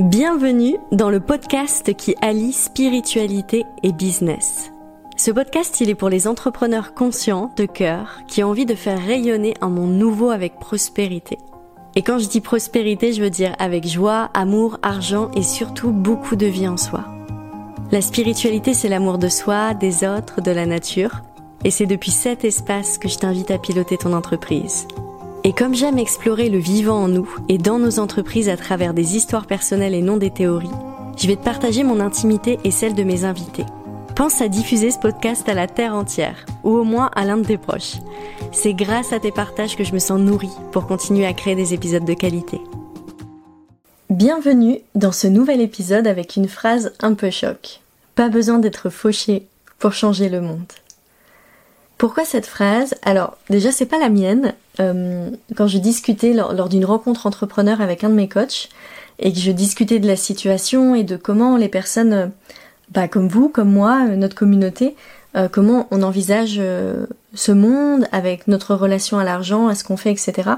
Bienvenue 0.00 0.76
dans 0.90 1.08
le 1.08 1.20
podcast 1.20 1.94
qui 1.94 2.16
allie 2.20 2.52
spiritualité 2.52 3.64
et 3.84 3.92
business. 3.92 4.72
Ce 5.16 5.30
podcast, 5.30 5.80
il 5.80 5.88
est 5.88 5.94
pour 5.94 6.08
les 6.08 6.26
entrepreneurs 6.26 6.94
conscients, 6.94 7.52
de 7.56 7.64
cœur, 7.64 8.22
qui 8.26 8.42
ont 8.42 8.48
envie 8.48 8.66
de 8.66 8.74
faire 8.74 8.98
rayonner 9.00 9.54
un 9.60 9.68
monde 9.68 9.92
nouveau 9.92 10.30
avec 10.30 10.58
prospérité. 10.58 11.38
Et 11.94 12.02
quand 12.02 12.18
je 12.18 12.26
dis 12.26 12.40
prospérité, 12.40 13.12
je 13.12 13.22
veux 13.22 13.30
dire 13.30 13.54
avec 13.60 13.86
joie, 13.86 14.30
amour, 14.34 14.78
argent 14.82 15.30
et 15.36 15.44
surtout 15.44 15.92
beaucoup 15.92 16.34
de 16.34 16.46
vie 16.46 16.66
en 16.66 16.76
soi. 16.76 17.04
La 17.92 18.00
spiritualité, 18.00 18.74
c'est 18.74 18.88
l'amour 18.88 19.18
de 19.18 19.28
soi, 19.28 19.74
des 19.74 20.04
autres, 20.04 20.40
de 20.40 20.50
la 20.50 20.66
nature. 20.66 21.22
Et 21.62 21.70
c'est 21.70 21.86
depuis 21.86 22.10
cet 22.10 22.44
espace 22.44 22.98
que 22.98 23.08
je 23.08 23.18
t'invite 23.18 23.52
à 23.52 23.58
piloter 23.58 23.96
ton 23.96 24.12
entreprise. 24.12 24.88
Et 25.46 25.52
comme 25.52 25.74
j'aime 25.74 25.98
explorer 25.98 26.48
le 26.48 26.56
vivant 26.56 27.02
en 27.02 27.08
nous 27.08 27.28
et 27.50 27.58
dans 27.58 27.78
nos 27.78 27.98
entreprises 27.98 28.48
à 28.48 28.56
travers 28.56 28.94
des 28.94 29.14
histoires 29.14 29.46
personnelles 29.46 29.92
et 29.92 30.00
non 30.00 30.16
des 30.16 30.30
théories, 30.30 30.70
je 31.18 31.26
vais 31.26 31.36
te 31.36 31.44
partager 31.44 31.84
mon 31.84 32.00
intimité 32.00 32.58
et 32.64 32.70
celle 32.70 32.94
de 32.94 33.02
mes 33.02 33.26
invités. 33.26 33.66
Pense 34.16 34.40
à 34.40 34.48
diffuser 34.48 34.90
ce 34.90 34.98
podcast 34.98 35.46
à 35.46 35.52
la 35.52 35.66
terre 35.66 35.94
entière, 35.94 36.46
ou 36.62 36.70
au 36.70 36.84
moins 36.84 37.10
à 37.14 37.26
l'un 37.26 37.36
de 37.36 37.44
tes 37.44 37.58
proches. 37.58 37.96
C'est 38.52 38.72
grâce 38.72 39.12
à 39.12 39.20
tes 39.20 39.32
partages 39.32 39.76
que 39.76 39.84
je 39.84 39.92
me 39.92 39.98
sens 39.98 40.18
nourrie 40.18 40.56
pour 40.72 40.86
continuer 40.86 41.26
à 41.26 41.34
créer 41.34 41.56
des 41.56 41.74
épisodes 41.74 42.06
de 42.06 42.14
qualité. 42.14 42.58
Bienvenue 44.08 44.78
dans 44.94 45.12
ce 45.12 45.26
nouvel 45.26 45.60
épisode 45.60 46.06
avec 46.06 46.36
une 46.36 46.48
phrase 46.48 46.94
un 47.00 47.12
peu 47.12 47.30
choc. 47.30 47.80
Pas 48.14 48.30
besoin 48.30 48.60
d'être 48.60 48.88
fauché 48.88 49.46
pour 49.78 49.92
changer 49.92 50.30
le 50.30 50.40
monde. 50.40 50.72
Pourquoi 52.04 52.26
cette 52.26 52.44
phrase? 52.44 52.94
Alors 53.00 53.38
déjà 53.48 53.72
c'est 53.72 53.86
pas 53.86 53.98
la 53.98 54.10
mienne. 54.10 54.52
Euh, 54.78 55.30
quand 55.56 55.68
je 55.68 55.78
discutais 55.78 56.34
lors, 56.34 56.68
d'une 56.68 56.84
rencontre 56.84 57.26
entrepreneur 57.26 57.80
avec 57.80 58.04
un 58.04 58.10
de 58.10 58.14
mes 58.14 58.28
coachs 58.28 58.68
et 59.18 59.32
que 59.32 59.38
je 59.38 59.50
discutais 59.50 60.00
de 60.00 60.06
la 60.06 60.16
situation 60.16 60.94
et 60.94 61.02
de 61.02 61.16
comment 61.16 61.56
les 61.56 61.70
personnes, 61.70 62.12
euh, 62.12 62.26
bah, 62.90 63.08
comme 63.08 63.26
vous, 63.26 63.48
comme 63.48 63.72
moi, 63.72 64.04
euh, 64.06 64.16
notre 64.16 64.34
communauté, 64.34 64.96
comment 65.50 65.88
on 65.90 66.02
envisage 66.02 66.60
ce 67.32 67.52
monde 67.52 68.06
avec 68.12 68.48
notre 68.48 68.74
relation 68.74 69.18
à 69.18 69.24
l'argent, 69.24 69.68
à 69.68 69.74
ce 69.74 69.82
qu'on 69.82 69.96
fait, 69.96 70.12
etc. 70.12 70.50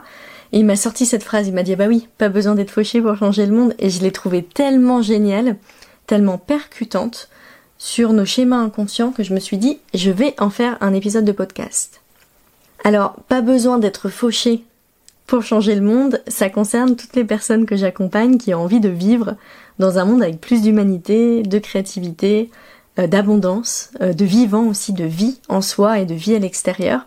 Et 0.50 0.58
il 0.58 0.66
m'a 0.66 0.74
sorti 0.74 1.06
cette 1.06 1.22
phrase, 1.22 1.46
il 1.46 1.54
m'a 1.54 1.62
dit 1.62 1.76
bah 1.76 1.86
oui, 1.86 2.08
pas 2.18 2.28
besoin 2.28 2.56
d'être 2.56 2.72
fauché 2.72 3.00
pour 3.00 3.16
changer 3.16 3.46
le 3.46 3.52
monde 3.52 3.72
et 3.78 3.88
je 3.88 4.02
l'ai 4.02 4.10
trouvée 4.10 4.42
tellement 4.42 5.00
géniale, 5.00 5.58
tellement 6.08 6.38
percutante 6.38 7.28
sur 7.78 8.12
nos 8.12 8.24
schémas 8.24 8.58
inconscients 8.58 9.12
que 9.12 9.22
je 9.22 9.34
me 9.34 9.40
suis 9.40 9.58
dit, 9.58 9.78
je 9.94 10.10
vais 10.10 10.34
en 10.38 10.50
faire 10.50 10.78
un 10.80 10.94
épisode 10.94 11.24
de 11.24 11.32
podcast. 11.32 12.00
Alors, 12.84 13.14
pas 13.28 13.40
besoin 13.40 13.78
d'être 13.78 14.08
fauché 14.08 14.64
pour 15.26 15.42
changer 15.42 15.74
le 15.74 15.80
monde, 15.80 16.22
ça 16.28 16.48
concerne 16.48 16.94
toutes 16.94 17.16
les 17.16 17.24
personnes 17.24 17.66
que 17.66 17.76
j'accompagne 17.76 18.38
qui 18.38 18.54
ont 18.54 18.62
envie 18.62 18.80
de 18.80 18.88
vivre 18.88 19.34
dans 19.78 19.98
un 19.98 20.04
monde 20.04 20.22
avec 20.22 20.40
plus 20.40 20.62
d'humanité, 20.62 21.42
de 21.42 21.58
créativité, 21.58 22.50
euh, 22.98 23.06
d'abondance, 23.08 23.90
euh, 24.00 24.12
de 24.12 24.24
vivant 24.24 24.68
aussi, 24.68 24.92
de 24.92 25.04
vie 25.04 25.40
en 25.48 25.60
soi 25.60 25.98
et 25.98 26.06
de 26.06 26.14
vie 26.14 26.36
à 26.36 26.38
l'extérieur. 26.38 27.06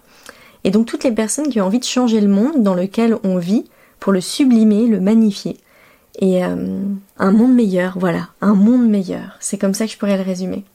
Et 0.65 0.71
donc 0.71 0.85
toutes 0.85 1.05
les 1.05 1.13
personnes 1.13 1.47
qui 1.47 1.61
ont 1.61 1.65
envie 1.65 1.79
de 1.79 1.85
changer 1.85 2.19
le 2.19 2.27
monde 2.27 2.61
dans 2.61 2.75
lequel 2.75 3.17
on 3.23 3.37
vit 3.37 3.65
pour 3.99 4.11
le 4.11 4.21
sublimer, 4.21 4.87
le 4.87 4.99
magnifier 4.99 5.57
et 6.19 6.43
euh, 6.43 6.55
un 7.17 7.31
monde 7.31 7.53
meilleur, 7.53 7.97
voilà, 7.97 8.27
un 8.41 8.53
monde 8.53 8.87
meilleur. 8.87 9.37
C'est 9.39 9.57
comme 9.57 9.73
ça 9.73 9.85
que 9.85 9.93
je 9.93 9.97
pourrais 9.97 10.17
le 10.17 10.23
résumer. 10.23 10.65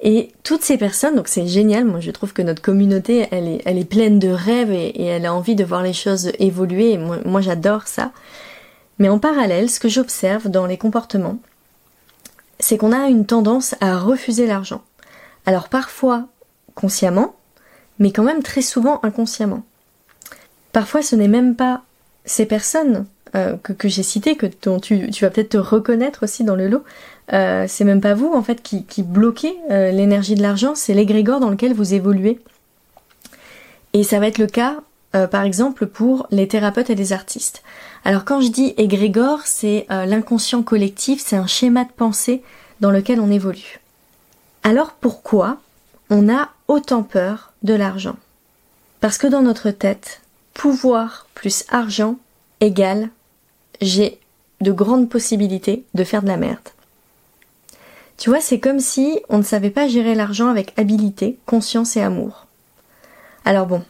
Et 0.00 0.32
toutes 0.42 0.62
ces 0.62 0.76
personnes, 0.76 1.14
donc 1.14 1.28
c'est 1.28 1.46
génial, 1.46 1.84
moi 1.84 2.00
je 2.00 2.10
trouve 2.10 2.32
que 2.32 2.42
notre 2.42 2.60
communauté, 2.60 3.28
elle 3.30 3.48
est, 3.48 3.62
elle 3.64 3.78
est 3.78 3.88
pleine 3.88 4.18
de 4.18 4.28
rêves 4.28 4.72
et, 4.72 5.02
elle 5.04 5.24
a 5.24 5.32
envie 5.32 5.54
de 5.54 5.64
voir 5.64 5.82
les 5.82 5.92
choses 5.92 6.32
évoluer, 6.38 6.98
moi 6.98 7.40
j'adore 7.40 7.86
ça. 7.86 8.10
Mais 8.98 9.08
en 9.08 9.18
parallèle, 9.18 9.70
ce 9.70 9.80
que 9.80 9.88
j'observe 9.88 10.48
dans 10.48 10.66
les 10.66 10.76
comportements, 10.76 11.38
c'est 12.60 12.76
qu'on 12.76 12.92
a 12.92 13.08
une 13.08 13.26
tendance 13.26 13.76
à 13.80 13.96
refuser 13.96 14.46
l'argent. 14.46 14.82
Alors 15.46 15.68
parfois 15.68 16.26
consciemment, 16.74 17.36
mais 17.98 18.10
quand 18.10 18.24
même 18.24 18.42
très 18.42 18.62
souvent 18.62 19.00
inconsciemment. 19.04 19.62
Parfois 20.72 21.02
ce 21.02 21.14
n'est 21.16 21.28
même 21.28 21.54
pas 21.54 21.82
ces 22.24 22.46
personnes 22.46 23.06
euh, 23.36 23.56
que, 23.56 23.88
j'ai 23.88 24.04
cité, 24.04 24.36
que 24.36 24.46
dont 24.62 24.78
tu, 24.78 25.10
vas 25.20 25.30
peut-être 25.30 25.50
te 25.50 25.56
reconnaître 25.56 26.22
aussi 26.22 26.44
dans 26.44 26.54
le 26.54 26.68
lot, 26.68 26.84
euh, 27.32 27.64
c'est 27.66 27.84
même 27.84 28.00
pas 28.00 28.14
vous 28.14 28.32
en 28.32 28.42
fait 28.42 28.62
qui, 28.62 28.84
qui 28.84 29.02
bloquez 29.02 29.56
euh, 29.70 29.90
l'énergie 29.90 30.36
de 30.36 30.42
l'argent, 30.42 30.76
c'est 30.76 30.94
l'égrégore 30.94 31.40
dans 31.40 31.50
lequel 31.50 31.74
vous 31.74 31.94
évoluez. 31.94 32.40
Et 33.92 34.04
ça 34.04 34.20
va 34.20 34.28
être 34.28 34.38
le 34.38 34.46
cas, 34.46 34.76
par 35.30 35.44
exemple, 35.44 35.86
pour 35.86 36.26
les 36.32 36.48
thérapeutes 36.48 36.90
et 36.90 36.96
les 36.96 37.12
artistes. 37.12 37.62
Alors 38.04 38.24
quand 38.24 38.40
je 38.40 38.48
dis 38.48 38.74
égrégore, 38.76 39.42
c'est 39.44 39.86
l'inconscient 39.88 40.64
collectif, 40.64 41.22
c'est 41.24 41.36
un 41.36 41.46
schéma 41.46 41.84
de 41.84 41.92
pensée 41.92 42.42
dans 42.80 42.90
lequel 42.90 43.20
on 43.20 43.30
évolue. 43.30 43.78
Alors 44.64 44.94
pourquoi 45.00 45.58
on 46.10 46.28
a 46.28 46.50
autant 46.66 47.04
peur 47.04 47.52
de 47.62 47.74
l'argent? 47.74 48.16
Parce 49.00 49.16
que 49.16 49.28
dans 49.28 49.42
notre 49.42 49.70
tête, 49.70 50.22
pouvoir 50.54 51.28
plus 51.34 51.64
argent 51.68 52.16
égale 52.60 53.10
j'ai 53.80 54.18
de 54.60 54.72
grandes 54.72 55.08
possibilités 55.08 55.84
de 55.94 56.04
faire 56.04 56.22
de 56.22 56.28
la 56.28 56.36
merde. 56.36 56.68
Tu 58.16 58.30
vois, 58.30 58.40
c'est 58.40 58.60
comme 58.60 58.80
si 58.80 59.20
on 59.28 59.38
ne 59.38 59.42
savait 59.42 59.70
pas 59.70 59.88
gérer 59.88 60.14
l'argent 60.14 60.48
avec 60.48 60.72
habilité, 60.78 61.36
conscience 61.46 61.96
et 61.96 62.00
amour. 62.00 62.46
Alors 63.44 63.66
bon, 63.66 63.82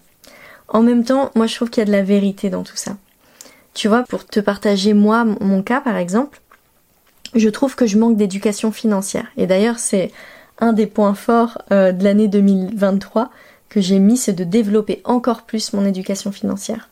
en 0.69 0.83
même 0.83 1.05
temps, 1.05 1.31
moi 1.35 1.47
je 1.47 1.55
trouve 1.55 1.71
qu'il 1.71 1.81
y 1.81 1.83
a 1.83 1.87
de 1.87 1.93
la 1.93 2.03
vérité 2.03 2.51
dans 2.51 2.63
tout 2.63 2.77
ça. 2.77 2.97
Tu 3.75 3.89
vois, 3.89 4.03
pour 4.03 4.27
te 4.27 4.41
partager 4.41 4.95
moi, 4.95 5.25
mon 5.25 5.63
cas 5.63 5.81
par 5.81 5.97
exemple, 5.97 6.41
je 7.35 7.49
trouve 7.49 7.75
que 7.75 7.87
je 7.87 7.99
manque 7.99 8.17
d'éducation 8.17 8.73
financière. 8.73 9.27
Et 9.37 9.47
d'ailleurs, 9.47 9.79
c'est 9.79 10.13
un 10.59 10.73
des 10.73 10.87
points 10.87 11.15
forts 11.15 11.59
euh, 11.73 11.93
de 11.93 12.05
l'année 12.05 12.29
2023 12.29 13.31
que 13.69 13.81
j'ai 13.81 13.99
mis, 13.99 14.17
c'est 14.17 14.33
de 14.33 14.45
développer 14.45 15.01
encore 15.05 15.43
plus 15.43 15.73
mon 15.73 15.85
éducation 15.85 16.31
financière. 16.31 16.89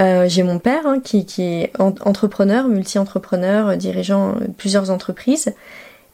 Euh, 0.00 0.28
j'ai 0.28 0.42
mon 0.42 0.58
père 0.58 0.86
hein, 0.86 1.00
qui, 1.00 1.24
est 1.38 1.72
entrepreneur, 1.78 2.68
multi-entrepreneur, 2.68 3.68
euh, 3.68 3.76
dirigeant 3.76 4.30
euh, 4.30 4.46
plusieurs 4.56 4.90
entreprises, 4.90 5.52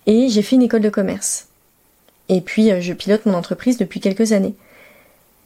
et 0.07 0.29
j'ai 0.29 0.43
fait 0.43 0.57
une 0.57 0.63
école 0.63 0.83
de 0.83 0.91
commerce. 0.91 1.47
Et 2.29 2.41
puis 2.41 2.71
je 2.81 2.93
pilote 2.93 3.27
mon 3.27 3.35
entreprise 3.35 3.77
depuis 3.77 3.99
quelques 3.99 4.33
années. 4.33 4.55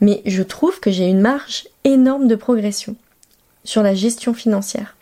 Mais 0.00 0.20
je 0.26 0.42
trouve 0.42 0.80
que 0.80 0.90
j'ai 0.90 1.06
une 1.06 1.20
marge 1.20 1.66
énorme 1.84 2.28
de 2.28 2.34
progression 2.34 2.94
sur 3.64 3.82
la 3.82 3.94
gestion 3.94 4.34
financière. 4.34 4.94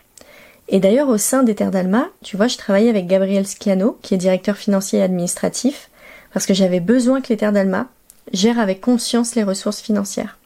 Et 0.69 0.79
d'ailleurs 0.79 1.09
au 1.09 1.17
sein 1.17 1.43
d'Ether 1.43 1.71
d'Alma, 1.71 2.07
tu 2.23 2.37
vois, 2.37 2.47
je 2.47 2.57
travaillais 2.57 2.89
avec 2.89 3.07
Gabriel 3.07 3.45
Schiano, 3.45 3.97
qui 4.01 4.13
est 4.13 4.17
directeur 4.17 4.55
financier 4.55 4.99
et 4.99 5.03
administratif, 5.03 5.89
parce 6.31 6.45
que 6.45 6.53
j'avais 6.53 6.79
besoin 6.79 7.19
que 7.19 7.27
l'Ether 7.29 7.51
d'Alma 7.51 7.89
gère 8.31 8.59
avec 8.59 8.79
conscience 8.79 9.35
les 9.35 9.43
ressources 9.43 9.81
financières. 9.81 10.37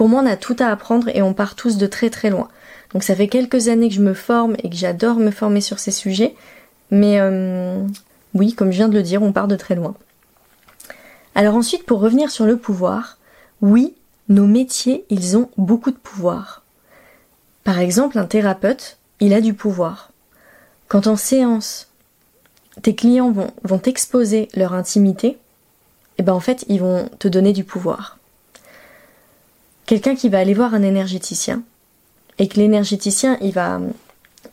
Pour 0.00 0.08
moi, 0.08 0.22
on 0.22 0.26
a 0.26 0.36
tout 0.36 0.56
à 0.60 0.68
apprendre 0.68 1.10
et 1.14 1.20
on 1.20 1.34
part 1.34 1.54
tous 1.54 1.76
de 1.76 1.86
très 1.86 2.08
très 2.08 2.30
loin. 2.30 2.48
Donc 2.94 3.02
ça 3.02 3.14
fait 3.14 3.28
quelques 3.28 3.68
années 3.68 3.90
que 3.90 3.94
je 3.94 4.00
me 4.00 4.14
forme 4.14 4.56
et 4.62 4.70
que 4.70 4.74
j'adore 4.74 5.16
me 5.16 5.30
former 5.30 5.60
sur 5.60 5.78
ces 5.78 5.90
sujets, 5.90 6.34
mais 6.90 7.20
euh, 7.20 7.84
oui, 8.32 8.54
comme 8.54 8.70
je 8.70 8.78
viens 8.78 8.88
de 8.88 8.96
le 8.96 9.02
dire, 9.02 9.22
on 9.22 9.32
part 9.32 9.46
de 9.46 9.56
très 9.56 9.74
loin. 9.74 9.94
Alors 11.34 11.54
ensuite, 11.54 11.84
pour 11.84 12.00
revenir 12.00 12.30
sur 12.30 12.46
le 12.46 12.56
pouvoir, 12.56 13.18
oui, 13.60 13.92
nos 14.30 14.46
métiers, 14.46 15.04
ils 15.10 15.36
ont 15.36 15.50
beaucoup 15.58 15.90
de 15.90 15.98
pouvoir. 15.98 16.62
Par 17.62 17.78
exemple, 17.78 18.18
un 18.18 18.24
thérapeute, 18.24 18.96
il 19.20 19.34
a 19.34 19.42
du 19.42 19.52
pouvoir. 19.52 20.12
Quand 20.88 21.08
en 21.08 21.16
séance, 21.16 21.88
tes 22.80 22.94
clients 22.94 23.32
vont, 23.32 23.50
vont 23.64 23.78
t'exposer 23.78 24.48
leur 24.54 24.72
intimité, 24.72 25.26
et 25.28 25.36
eh 26.20 26.22
ben 26.22 26.32
en 26.32 26.40
fait, 26.40 26.64
ils 26.68 26.80
vont 26.80 27.10
te 27.18 27.28
donner 27.28 27.52
du 27.52 27.64
pouvoir 27.64 28.16
quelqu'un 29.90 30.14
qui 30.14 30.28
va 30.28 30.38
aller 30.38 30.54
voir 30.54 30.72
un 30.72 30.84
énergéticien 30.84 31.64
et 32.38 32.46
que 32.46 32.60
l'énergéticien 32.60 33.36
il 33.40 33.50
va 33.50 33.80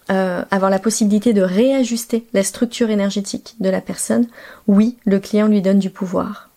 euh, 0.09 0.43
avoir 0.49 0.71
la 0.71 0.79
possibilité 0.79 1.31
de 1.31 1.43
réajuster 1.43 2.25
la 2.33 2.43
structure 2.43 2.89
énergétique 2.89 3.53
de 3.59 3.69
la 3.69 3.79
personne, 3.79 4.25
oui, 4.65 4.97
le 5.05 5.19
client 5.19 5.45
lui 5.45 5.61
donne 5.61 5.77
du 5.77 5.91
pouvoir. 5.91 6.49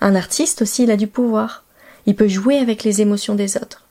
Un 0.00 0.14
artiste 0.14 0.62
aussi, 0.62 0.84
il 0.84 0.92
a 0.92 0.96
du 0.96 1.08
pouvoir. 1.08 1.64
Il 2.06 2.14
peut 2.14 2.28
jouer 2.28 2.58
avec 2.58 2.84
les 2.84 3.00
émotions 3.00 3.34
des 3.34 3.56
autres. 3.56 3.82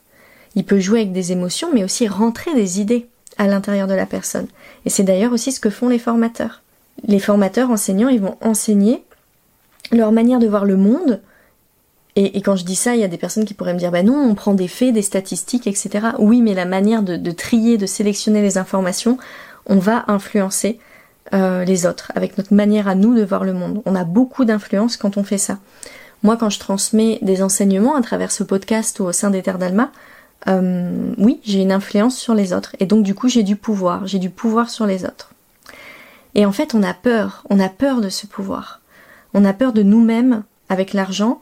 Il 0.55 0.63
peut 0.63 0.79
jouer 0.79 1.01
avec 1.01 1.11
des 1.11 1.33
émotions, 1.33 1.73
mais 1.73 1.83
aussi 1.83 2.07
rentrer 2.07 2.53
des 2.55 2.79
idées 2.79 3.09
à 3.37 3.47
l'intérieur 3.47 3.89
de 3.89 3.95
la 3.95 4.05
personne. 4.05 4.47
Et 4.85 4.89
c'est 4.89 5.03
d'ailleurs 5.03 5.33
aussi 5.33 5.51
ce 5.51 5.59
que 5.59 5.69
font 5.69 5.89
les 5.89 5.99
formateurs. 5.99 6.61
Les 7.05 7.19
formateurs 7.19 7.69
enseignants, 7.69 8.07
ils 8.07 8.21
vont 8.21 8.37
enseigner 8.39 9.03
leur 9.91 10.13
manière 10.13 10.39
de 10.39 10.47
voir 10.47 10.63
le 10.63 10.77
monde, 10.77 11.19
et, 12.17 12.41
quand 12.41 12.55
je 12.55 12.63
dis 12.63 12.75
ça, 12.75 12.95
il 12.95 13.01
y 13.01 13.03
a 13.03 13.09
des 13.09 13.17
personnes 13.17 13.43
qui 13.43 13.53
pourraient 13.53 13.73
me 13.73 13.79
dire, 13.79 13.91
bah 13.91 14.01
non, 14.01 14.15
on 14.15 14.35
prend 14.35 14.53
des 14.53 14.69
faits, 14.69 14.93
des 14.93 15.01
statistiques, 15.01 15.67
etc. 15.67 16.07
Oui, 16.17 16.41
mais 16.41 16.53
la 16.53 16.63
manière 16.63 17.03
de, 17.03 17.31
trier, 17.31 17.77
de 17.77 17.85
sélectionner 17.85 18.41
les 18.41 18.57
informations, 18.57 19.17
on 19.65 19.79
va 19.79 20.05
influencer 20.07 20.79
euh, 21.33 21.65
les 21.65 21.85
autres, 21.85 22.13
avec 22.15 22.37
notre 22.37 22.53
manière 22.53 22.87
à 22.87 22.95
nous 22.95 23.15
de 23.15 23.23
voir 23.25 23.43
le 23.43 23.51
monde. 23.51 23.81
On 23.85 23.95
a 23.95 24.05
beaucoup 24.05 24.45
d'influence 24.45 24.95
quand 24.95 25.17
on 25.17 25.23
fait 25.25 25.37
ça. 25.37 25.57
Moi, 26.23 26.37
quand 26.37 26.49
je 26.49 26.59
transmets 26.59 27.19
des 27.21 27.43
enseignements 27.43 27.95
à 27.95 28.01
travers 28.01 28.31
ce 28.31 28.43
podcast 28.43 28.97
ou 29.01 29.03
au 29.03 29.11
sein 29.11 29.29
des 29.29 29.41
d'Alma, 29.41 29.91
euh, 30.47 31.13
oui, 31.17 31.41
j'ai 31.43 31.61
une 31.61 31.73
influence 31.73 32.17
sur 32.17 32.33
les 32.33 32.53
autres. 32.53 32.77
Et 32.79 32.85
donc, 32.85 33.03
du 33.03 33.13
coup, 33.13 33.27
j'ai 33.27 33.43
du 33.43 33.57
pouvoir. 33.57 34.07
J'ai 34.07 34.19
du 34.19 34.29
pouvoir 34.29 34.69
sur 34.69 34.85
les 34.85 35.03
autres. 35.03 35.31
Et 36.33 36.45
en 36.45 36.53
fait, 36.53 36.75
on 36.75 36.83
a 36.83 36.93
peur, 36.93 37.43
on 37.49 37.59
a 37.59 37.67
peur 37.69 37.99
de 37.99 38.09
ce 38.09 38.25
pouvoir. 38.25 38.79
On 39.33 39.43
a 39.43 39.51
peur 39.51 39.73
de 39.73 39.83
nous-mêmes 39.83 40.43
avec 40.69 40.93
l'argent 40.93 41.41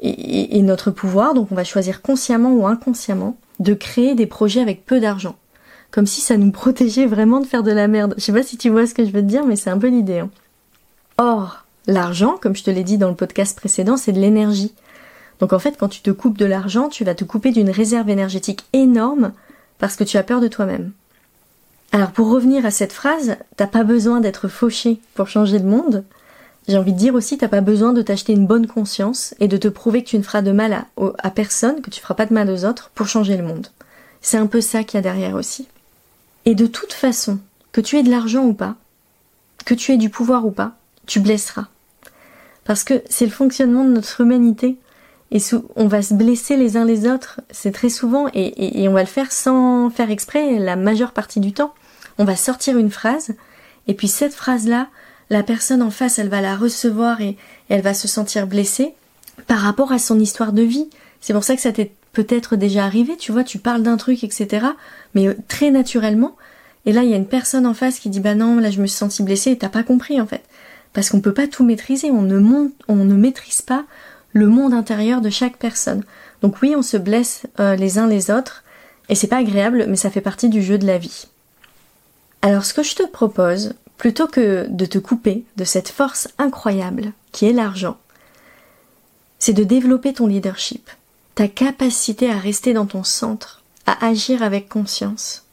et, 0.00 0.62
notre 0.62 0.90
pouvoir, 0.90 1.34
donc 1.34 1.48
on 1.50 1.54
va 1.54 1.64
choisir 1.64 2.02
consciemment 2.02 2.52
ou 2.52 2.66
inconsciemment 2.66 3.36
de 3.58 3.74
créer 3.74 4.14
des 4.14 4.26
projets 4.26 4.60
avec 4.60 4.86
peu 4.86 5.00
d'argent. 5.00 5.36
Comme 5.90 6.06
si 6.06 6.20
ça 6.20 6.36
nous 6.36 6.52
protégeait 6.52 7.06
vraiment 7.06 7.40
de 7.40 7.46
faire 7.46 7.62
de 7.62 7.72
la 7.72 7.88
merde. 7.88 8.14
Je 8.16 8.22
sais 8.22 8.32
pas 8.32 8.42
si 8.42 8.58
tu 8.58 8.68
vois 8.68 8.86
ce 8.86 8.94
que 8.94 9.04
je 9.04 9.10
veux 9.10 9.22
te 9.22 9.26
dire, 9.26 9.44
mais 9.44 9.56
c'est 9.56 9.70
un 9.70 9.78
peu 9.78 9.88
l'idée. 9.88 10.20
Hein. 10.20 10.30
Or, 11.16 11.64
l'argent, 11.86 12.36
comme 12.40 12.54
je 12.54 12.62
te 12.62 12.70
l'ai 12.70 12.84
dit 12.84 12.98
dans 12.98 13.08
le 13.08 13.16
podcast 13.16 13.56
précédent, 13.56 13.96
c'est 13.96 14.12
de 14.12 14.20
l'énergie. 14.20 14.72
Donc 15.40 15.52
en 15.52 15.58
fait, 15.58 15.76
quand 15.78 15.88
tu 15.88 16.00
te 16.00 16.10
coupes 16.10 16.38
de 16.38 16.44
l'argent, 16.44 16.88
tu 16.88 17.04
vas 17.04 17.14
te 17.14 17.24
couper 17.24 17.50
d'une 17.50 17.70
réserve 17.70 18.10
énergétique 18.10 18.66
énorme 18.72 19.32
parce 19.78 19.96
que 19.96 20.04
tu 20.04 20.16
as 20.16 20.22
peur 20.22 20.40
de 20.40 20.48
toi-même. 20.48 20.92
Alors 21.92 22.10
pour 22.10 22.28
revenir 22.28 22.66
à 22.66 22.70
cette 22.70 22.92
phrase, 22.92 23.36
t'as 23.56 23.66
pas 23.66 23.84
besoin 23.84 24.20
d'être 24.20 24.48
fauché 24.48 25.00
pour 25.14 25.28
changer 25.28 25.58
le 25.58 25.64
monde. 25.64 26.04
J'ai 26.68 26.76
envie 26.76 26.92
de 26.92 26.98
dire 26.98 27.14
aussi, 27.14 27.38
t'as 27.38 27.48
pas 27.48 27.62
besoin 27.62 27.94
de 27.94 28.02
t'acheter 28.02 28.34
une 28.34 28.46
bonne 28.46 28.66
conscience 28.66 29.34
et 29.40 29.48
de 29.48 29.56
te 29.56 29.68
prouver 29.68 30.04
que 30.04 30.10
tu 30.10 30.18
ne 30.18 30.22
feras 30.22 30.42
de 30.42 30.52
mal 30.52 30.84
à, 31.18 31.30
personne, 31.30 31.80
que 31.80 31.88
tu 31.88 32.00
feras 32.02 32.14
pas 32.14 32.26
de 32.26 32.34
mal 32.34 32.50
aux 32.50 32.66
autres 32.66 32.90
pour 32.94 33.08
changer 33.08 33.38
le 33.38 33.42
monde. 33.42 33.68
C'est 34.20 34.36
un 34.36 34.46
peu 34.46 34.60
ça 34.60 34.84
qu'il 34.84 34.98
y 34.98 35.00
a 35.00 35.02
derrière 35.02 35.34
aussi. 35.34 35.66
Et 36.44 36.54
de 36.54 36.66
toute 36.66 36.92
façon, 36.92 37.38
que 37.72 37.80
tu 37.80 37.96
aies 37.96 38.02
de 38.02 38.10
l'argent 38.10 38.44
ou 38.44 38.52
pas, 38.52 38.76
que 39.64 39.72
tu 39.72 39.92
aies 39.92 39.96
du 39.96 40.10
pouvoir 40.10 40.44
ou 40.44 40.50
pas, 40.50 40.72
tu 41.06 41.20
blesseras. 41.20 41.68
Parce 42.64 42.84
que 42.84 43.02
c'est 43.08 43.24
le 43.24 43.32
fonctionnement 43.32 43.84
de 43.84 43.90
notre 43.90 44.20
humanité. 44.20 44.76
Et 45.30 45.38
on 45.74 45.88
va 45.88 46.02
se 46.02 46.12
blesser 46.12 46.56
les 46.56 46.76
uns 46.76 46.84
les 46.84 47.06
autres, 47.06 47.40
c'est 47.50 47.72
très 47.72 47.90
souvent, 47.90 48.28
et, 48.32 48.88
on 48.88 48.92
va 48.92 49.02
le 49.02 49.06
faire 49.06 49.30
sans 49.30 49.90
faire 49.90 50.10
exprès 50.10 50.58
la 50.58 50.74
majeure 50.74 51.12
partie 51.12 51.40
du 51.40 51.52
temps. 51.52 51.74
On 52.16 52.24
va 52.24 52.34
sortir 52.34 52.78
une 52.78 52.90
phrase, 52.90 53.34
et 53.88 53.94
puis 53.94 54.08
cette 54.08 54.32
phrase-là, 54.32 54.88
la 55.30 55.42
personne 55.42 55.82
en 55.82 55.90
face, 55.90 56.18
elle 56.18 56.28
va 56.28 56.40
la 56.40 56.56
recevoir 56.56 57.20
et, 57.20 57.36
elle 57.68 57.82
va 57.82 57.94
se 57.94 58.08
sentir 58.08 58.46
blessée 58.46 58.94
par 59.46 59.58
rapport 59.58 59.92
à 59.92 59.98
son 59.98 60.18
histoire 60.18 60.52
de 60.52 60.62
vie. 60.62 60.88
C'est 61.20 61.34
pour 61.34 61.44
ça 61.44 61.54
que 61.54 61.60
ça 61.60 61.72
t'est 61.72 61.92
peut-être 62.12 62.56
déjà 62.56 62.84
arrivé, 62.84 63.16
tu 63.16 63.30
vois, 63.30 63.44
tu 63.44 63.58
parles 63.58 63.82
d'un 63.82 63.96
truc, 63.96 64.24
etc. 64.24 64.66
Mais 65.14 65.28
euh, 65.28 65.34
très 65.48 65.70
naturellement. 65.70 66.36
Et 66.86 66.92
là, 66.92 67.02
il 67.02 67.10
y 67.10 67.14
a 67.14 67.18
une 67.18 67.26
personne 67.26 67.66
en 67.66 67.74
face 67.74 67.98
qui 67.98 68.08
dit, 68.08 68.20
bah 68.20 68.34
non, 68.34 68.58
là, 68.58 68.70
je 68.70 68.80
me 68.80 68.86
suis 68.86 68.96
sentie 68.96 69.22
blessée 69.22 69.50
et 69.50 69.58
t'as 69.58 69.68
pas 69.68 69.82
compris, 69.82 70.20
en 70.20 70.26
fait. 70.26 70.42
Parce 70.94 71.10
qu'on 71.10 71.20
peut 71.20 71.34
pas 71.34 71.46
tout 71.46 71.64
maîtriser, 71.64 72.10
on 72.10 72.22
ne 72.22 72.38
monte, 72.38 72.72
on 72.88 72.96
ne 72.96 73.14
maîtrise 73.14 73.60
pas 73.60 73.84
le 74.32 74.46
monde 74.46 74.72
intérieur 74.72 75.20
de 75.20 75.30
chaque 75.30 75.58
personne. 75.58 76.02
Donc 76.42 76.62
oui, 76.62 76.74
on 76.76 76.82
se 76.82 76.96
blesse 76.96 77.42
euh, 77.60 77.76
les 77.76 77.98
uns 77.98 78.06
les 78.06 78.30
autres, 78.30 78.64
et 79.08 79.14
c'est 79.14 79.26
pas 79.26 79.38
agréable, 79.38 79.86
mais 79.88 79.96
ça 79.96 80.10
fait 80.10 80.20
partie 80.20 80.48
du 80.48 80.62
jeu 80.62 80.78
de 80.78 80.86
la 80.86 80.98
vie. 80.98 81.26
Alors 82.42 82.64
ce 82.64 82.74
que 82.74 82.82
je 82.82 82.94
te 82.94 83.06
propose, 83.06 83.74
plutôt 83.98 84.28
que 84.28 84.66
de 84.70 84.86
te 84.86 84.98
couper 84.98 85.44
de 85.56 85.64
cette 85.64 85.88
force 85.88 86.28
incroyable 86.38 87.12
qui 87.32 87.46
est 87.46 87.52
l'argent, 87.52 87.98
c'est 89.38 89.52
de 89.52 89.64
développer 89.64 90.14
ton 90.14 90.26
leadership, 90.26 90.88
ta 91.34 91.48
capacité 91.48 92.30
à 92.30 92.38
rester 92.38 92.72
dans 92.72 92.86
ton 92.86 93.04
centre, 93.04 93.62
à 93.86 94.06
agir 94.06 94.42
avec 94.42 94.68
conscience. 94.68 95.44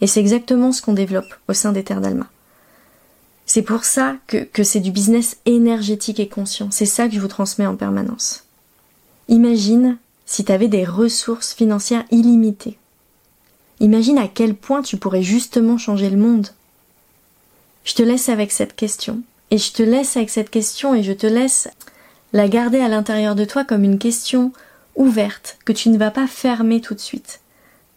Et 0.00 0.06
c'est 0.06 0.20
exactement 0.20 0.72
ce 0.72 0.82
qu'on 0.82 0.92
développe 0.92 1.32
au 1.48 1.52
sein 1.52 1.72
des 1.72 1.84
Terres 1.84 2.00
d'Alma. 2.00 2.28
C'est 3.46 3.62
pour 3.62 3.84
ça 3.84 4.16
que, 4.26 4.62
c'est 4.62 4.80
du 4.80 4.90
business 4.90 5.36
énergétique 5.44 6.20
et 6.20 6.28
conscient. 6.28 6.70
C'est 6.70 6.86
ça 6.86 7.08
que 7.08 7.14
je 7.14 7.20
vous 7.20 7.28
transmets 7.28 7.66
en 7.66 7.76
permanence. 7.76 8.44
Imagine 9.28 9.98
si 10.26 10.44
tu 10.44 10.52
avais 10.52 10.68
des 10.68 10.84
ressources 10.84 11.52
financières 11.52 12.04
illimitées. 12.10 12.78
Imagine 13.80 14.18
à 14.18 14.28
quel 14.28 14.54
point 14.54 14.82
tu 14.82 14.96
pourrais 14.96 15.22
justement 15.22 15.76
changer 15.76 16.08
le 16.08 16.16
monde. 16.16 16.48
Je 17.84 17.94
te 17.94 18.02
laisse 18.02 18.28
avec 18.28 18.50
cette 18.50 18.74
question. 18.74 19.20
Et 19.50 19.58
je 19.58 19.72
te 19.72 19.82
laisse 19.82 20.16
avec 20.16 20.30
cette 20.30 20.50
question 20.50 20.94
et 20.94 21.02
je 21.02 21.12
te 21.12 21.26
laisse 21.26 21.68
la 22.32 22.48
garder 22.48 22.80
à 22.80 22.88
l'intérieur 22.88 23.34
de 23.34 23.44
toi 23.44 23.62
comme 23.64 23.84
une 23.84 23.98
question 23.98 24.52
ouverte 24.96 25.58
que 25.64 25.72
tu 25.72 25.90
ne 25.90 25.98
vas 25.98 26.10
pas 26.10 26.26
fermer 26.26 26.80
tout 26.80 26.94
de 26.94 27.00
suite. 27.00 27.40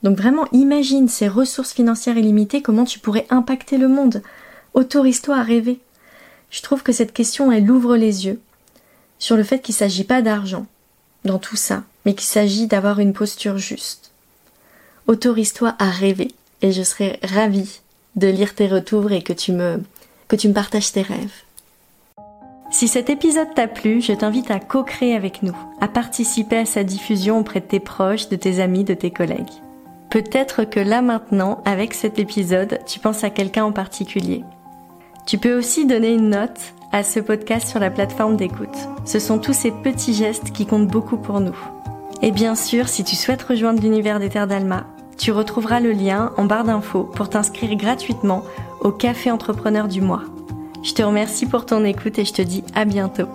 Donc 0.04 0.18
vraiment 0.18 0.48
imagine 0.52 1.08
ces 1.08 1.28
ressources 1.28 1.74
financières 1.74 2.18
illimitées, 2.18 2.62
comment 2.62 2.86
tu 2.86 3.00
pourrais 3.00 3.26
impacter 3.30 3.78
le 3.78 3.88
monde 3.88 4.22
Autorise-toi 4.74 5.38
à 5.38 5.42
rêver. 5.42 5.80
Je 6.52 6.62
trouve 6.62 6.84
que 6.84 6.92
cette 6.92 7.14
question, 7.14 7.52
elle 7.52 7.70
ouvre 7.72 7.96
les 7.96 8.28
yeux 8.28 8.40
sur 9.18 9.38
le 9.38 9.44
fait 9.44 9.60
qu'il 9.60 9.74
ne 9.74 9.80
s'agit 9.80 10.04
pas 10.04 10.22
d'argent 10.22 10.68
dans 11.26 11.40
tout 11.40 11.56
ça, 11.56 11.84
mais 12.06 12.14
qu'il 12.14 12.28
s'agit 12.28 12.68
d'avoir 12.68 13.00
une 13.00 13.14
posture 13.14 13.58
juste. 13.58 14.12
Autorise-toi 15.08 15.76
à 15.80 15.90
rêver 15.90 16.32
et 16.62 16.72
je 16.72 16.84
serai 16.84 17.20
ravie 17.24 17.82
de 18.18 18.28
lire 18.28 18.56
tes 18.56 18.68
retours 18.68 19.12
et 19.12 19.22
que 19.22 19.34
tu 19.34 19.54
me, 19.54 19.82
que 20.28 20.36
tu 20.36 20.50
me 20.50 20.54
partages 20.54 20.92
tes 20.92 21.02
rêves. 21.02 21.44
Si 22.70 22.90
cet 22.90 23.10
épisode 23.10 23.54
t'a 23.56 23.68
plu, 23.68 24.02
je 24.02 24.12
t'invite 24.12 24.52
à 24.52 24.60
co-créer 24.60 25.16
avec 25.16 25.42
nous, 25.42 25.56
à 25.80 25.88
participer 25.88 26.58
à 26.58 26.66
sa 26.66 26.84
diffusion 26.84 27.40
auprès 27.40 27.62
de 27.62 27.66
tes 27.66 27.80
proches, 27.80 28.28
de 28.28 28.36
tes 28.36 28.60
amis, 28.60 28.84
de 28.84 28.94
tes 28.94 29.12
collègues. 29.12 29.54
Peut-être 30.10 30.66
que 30.66 30.80
là 30.80 31.02
maintenant, 31.02 31.62
avec 31.64 31.94
cet 31.94 32.20
épisode, 32.20 32.80
tu 32.86 33.00
penses 33.00 33.24
à 33.24 33.30
quelqu'un 33.30 33.66
en 33.66 33.72
particulier. 33.72 34.44
Tu 35.26 35.38
peux 35.38 35.58
aussi 35.58 35.86
donner 35.86 36.14
une 36.14 36.30
note 36.30 36.74
à 36.92 37.04
ce 37.04 37.20
podcast 37.20 37.68
sur 37.68 37.80
la 37.80 37.90
plateforme 37.90 38.38
d'écoute. 38.38 38.78
Ce 39.06 39.20
sont 39.20 39.40
tous 39.40 39.54
ces 39.54 39.72
petits 39.72 40.14
gestes 40.14 40.52
qui 40.52 40.66
comptent 40.66 40.88
beaucoup 40.88 41.18
pour 41.18 41.40
nous. 41.40 41.58
Et 42.22 42.32
bien 42.32 42.56
sûr, 42.56 42.90
si 42.90 43.04
tu 43.04 43.16
souhaites 43.16 43.44
rejoindre 43.44 43.82
l'univers 43.82 44.20
des 44.20 44.30
terres 44.30 44.48
d'Alma, 44.48 44.88
tu 45.18 45.32
retrouveras 45.32 45.80
le 45.80 45.92
lien 45.92 46.32
en 46.38 46.46
barre 46.46 46.64
d'infos 46.64 47.04
pour 47.04 47.30
t'inscrire 47.30 47.76
gratuitement 47.76 48.44
au 48.82 48.92
Café 48.92 49.32
Entrepreneur 49.32 49.88
du 49.88 50.02
mois. 50.02 50.24
Je 50.84 50.94
te 50.94 51.02
remercie 51.02 51.46
pour 51.46 51.66
ton 51.66 51.84
écoute 51.84 52.20
et 52.20 52.26
je 52.26 52.34
te 52.34 52.42
dis 52.42 52.64
à 52.76 52.86
bientôt. 52.86 53.28